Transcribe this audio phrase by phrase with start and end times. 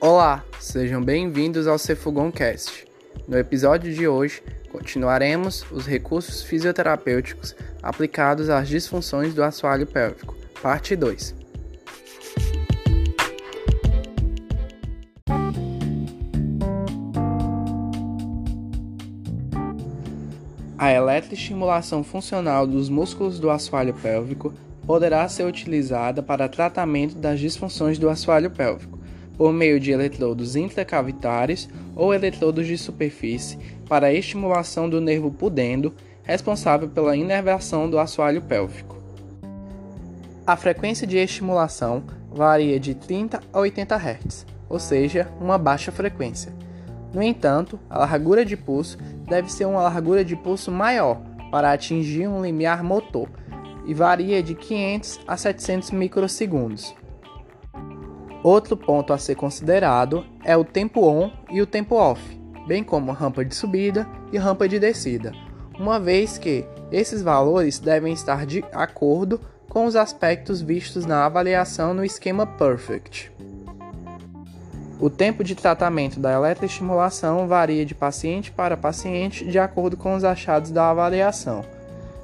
[0.00, 2.86] Olá, sejam bem-vindos ao Cefugoncast.
[3.26, 4.40] No episódio de hoje,
[4.70, 11.34] continuaremos os recursos fisioterapêuticos aplicados às disfunções do assoalho pélvico, parte 2.
[20.78, 24.54] A eletroestimulação funcional dos músculos do assoalho pélvico
[24.86, 28.97] poderá ser utilizada para tratamento das disfunções do assoalho pélvico
[29.38, 33.56] por meio de eletrodos intracavitários ou eletrodos de superfície
[33.88, 38.98] para a estimulação do nervo pudendo, responsável pela inervação do assoalho pélvico.
[40.44, 46.52] A frequência de estimulação varia de 30 a 80 Hz, ou seja, uma baixa frequência.
[47.14, 52.28] No entanto, a largura de pulso deve ser uma largura de pulso maior para atingir
[52.28, 53.28] um limiar motor
[53.86, 56.94] e varia de 500 a 700 microsegundos.
[58.42, 62.22] Outro ponto a ser considerado é o tempo on e o tempo off,
[62.66, 65.32] bem como rampa de subida e rampa de descida,
[65.78, 71.92] uma vez que esses valores devem estar de acordo com os aspectos vistos na avaliação
[71.92, 73.32] no esquema Perfect.
[75.00, 80.24] O tempo de tratamento da eletroestimulação varia de paciente para paciente de acordo com os
[80.24, 81.64] achados da avaliação.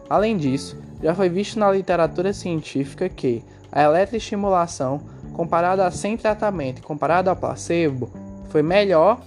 [0.09, 5.01] Além disso, já foi visto na literatura científica que a eletroestimulação
[5.35, 8.11] comparado a sem tratamento e comparado ao placebo,
[8.49, 9.21] foi melhor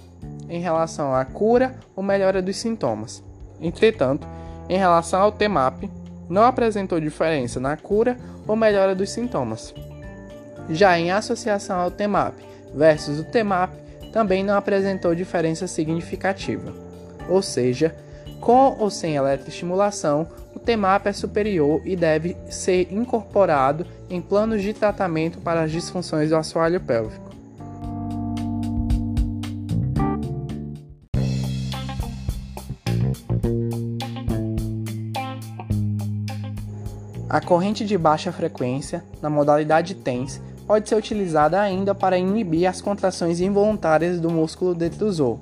[0.48, 3.22] em relação à cura ou melhora dos sintomas.
[3.60, 4.26] Entretanto,
[4.68, 5.88] em relação ao TEMAP,
[6.28, 9.74] não apresentou diferença na cura ou melhora dos sintomas.
[10.70, 12.34] Já em associação ao TEMAP
[12.74, 13.72] versus o TEMAP,
[14.12, 16.72] também não apresentou diferença significativa.
[17.28, 17.94] Ou seja,
[18.40, 20.26] com ou sem eletroestimulação,
[20.68, 26.36] TEMAP é superior e deve ser incorporado em planos de tratamento para as disfunções do
[26.36, 27.26] assoalho pélvico.
[37.30, 42.82] A corrente de baixa frequência, na modalidade TENS, pode ser utilizada ainda para inibir as
[42.82, 45.38] contrações involuntárias do músculo detrusor.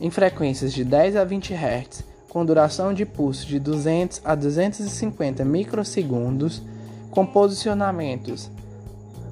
[0.00, 5.44] Em frequências de 10 a 20 Hz, com duração de pulso de 200 a 250
[5.44, 6.62] microsegundos,
[7.10, 8.48] com posicionamentos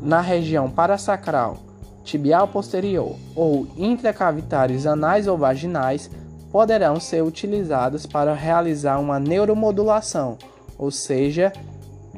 [0.00, 1.58] na região parasacral,
[2.02, 6.10] tibial posterior ou intracavitários anais ou vaginais,
[6.50, 10.36] poderão ser utilizados para realizar uma neuromodulação,
[10.76, 11.52] ou seja,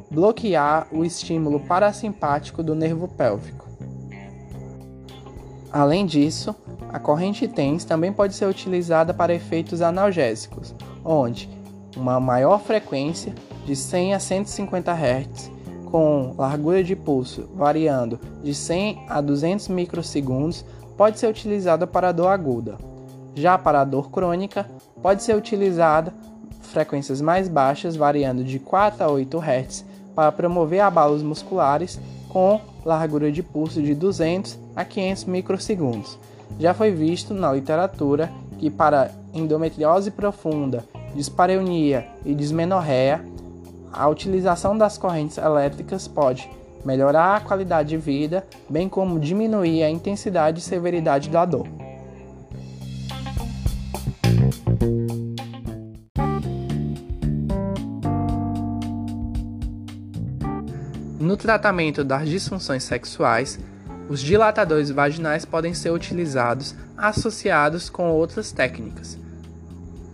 [0.09, 3.70] bloquear o estímulo parasimpático do nervo pélvico.
[5.71, 6.53] Além disso,
[6.89, 11.49] a corrente TENS também pode ser utilizada para efeitos analgésicos, onde
[11.95, 13.33] uma maior frequência
[13.65, 15.51] de 100 a 150 Hz,
[15.85, 20.65] com largura de pulso variando de 100 a 200 microsegundos,
[20.97, 22.77] pode ser utilizada para dor aguda.
[23.33, 24.69] Já para a dor crônica,
[25.01, 26.13] pode ser utilizada
[26.61, 31.99] frequências mais baixas, variando de 4 a 8 Hz, para promover abalos musculares
[32.31, 36.17] com largura de pulso de 200 a 500 microsegundos.
[36.57, 43.21] Já foi visto na literatura que para endometriose profunda, dispareunia e dismenorreia,
[43.91, 46.49] a utilização das correntes elétricas pode
[46.85, 51.67] melhorar a qualidade de vida, bem como diminuir a intensidade e severidade da dor.
[61.21, 63.59] No tratamento das disfunções sexuais,
[64.09, 69.19] os dilatadores vaginais podem ser utilizados associados com outras técnicas.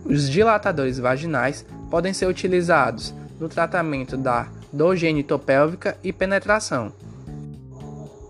[0.04, 6.92] Os dilatadores vaginais podem ser utilizados no tratamento da dor genitopélvica e penetração,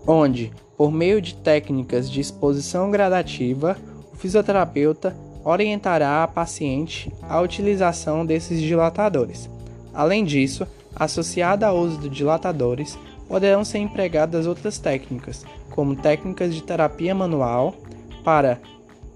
[0.07, 3.75] onde, por meio de técnicas de exposição gradativa,
[4.13, 5.13] o fisioterapeuta
[5.43, 9.49] orientará a paciente à utilização desses dilatadores.
[9.93, 16.63] Além disso, associada ao uso de dilatadores, poderão ser empregadas outras técnicas, como técnicas de
[16.63, 17.75] terapia manual
[18.23, 18.59] para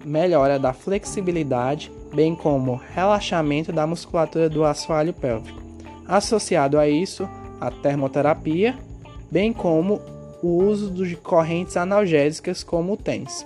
[0.05, 5.61] melhora da flexibilidade, bem como relaxamento da musculatura do assoalho pélvico.
[6.07, 7.27] Associado a isso,
[7.59, 8.77] a termoterapia,
[9.31, 10.01] bem como
[10.41, 13.45] o uso de correntes analgésicas como o TENS.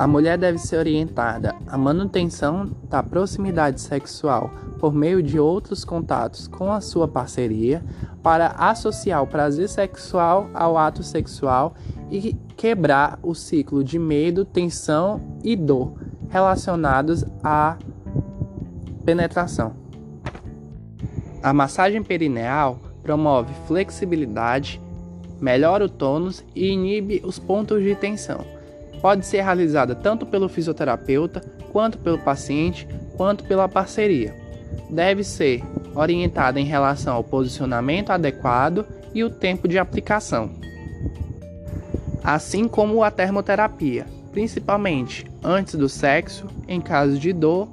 [0.00, 6.48] A mulher deve ser orientada à manutenção da proximidade sexual por meio de outros contatos
[6.48, 7.84] com a sua parceria
[8.22, 11.74] para associar o prazer sexual ao ato sexual
[12.10, 15.92] e quebrar o ciclo de medo, tensão e dor
[16.30, 17.76] relacionados à
[19.04, 19.74] penetração.
[21.42, 24.80] A massagem perineal promove flexibilidade,
[25.38, 28.59] melhora o tônus e inibe os pontos de tensão.
[29.00, 31.40] Pode ser realizada tanto pelo fisioterapeuta,
[31.72, 32.86] quanto pelo paciente,
[33.16, 34.34] quanto pela parceria.
[34.90, 35.62] Deve ser
[35.94, 40.50] orientada em relação ao posicionamento adequado e o tempo de aplicação.
[42.22, 47.68] Assim como a termoterapia, principalmente antes do sexo, em casos de dor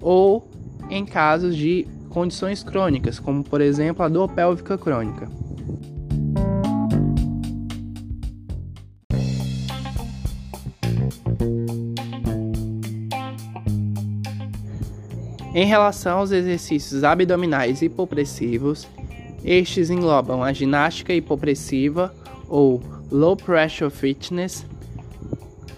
[0.00, 0.48] ou
[0.90, 5.28] em casos de condições crônicas, como por exemplo a dor pélvica crônica.
[15.56, 18.86] Em relação aos exercícios abdominais hipopressivos,
[19.42, 22.14] estes englobam a ginástica hipopressiva
[22.46, 24.66] ou low pressure fitness.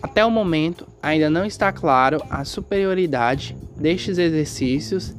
[0.02, 5.14] Até o momento, ainda não está claro a superioridade destes exercícios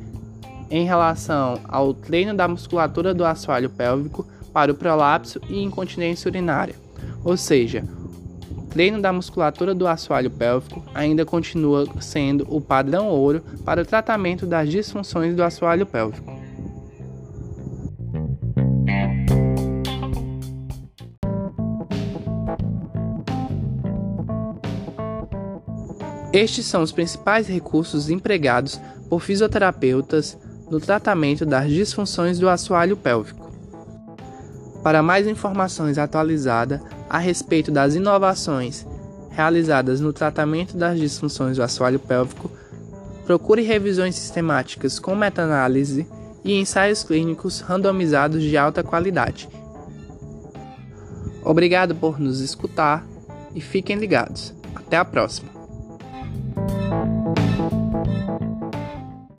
[0.70, 6.76] em relação ao treino da musculatura do assoalho pélvico para o prolapso e incontinência urinária,
[7.24, 7.86] ou seja,
[8.70, 14.46] treino da musculatura do assoalho pélvico ainda continua sendo o padrão ouro para o tratamento
[14.46, 16.40] das disfunções do assoalho pélvico.
[26.32, 28.80] Estes são os principais recursos empregados
[29.10, 30.38] por fisioterapeutas
[30.70, 33.50] no tratamento das disfunções do assoalho pélvico.
[34.84, 38.86] Para mais informações atualizadas, a respeito das inovações
[39.32, 42.52] realizadas no tratamento das disfunções do assoalho pélvico,
[43.26, 46.08] procure revisões sistemáticas com meta-análise
[46.44, 49.50] e ensaios clínicos randomizados de alta qualidade.
[51.44, 53.06] Obrigado por nos escutar
[53.56, 54.54] e fiquem ligados.
[54.76, 55.59] Até a próxima!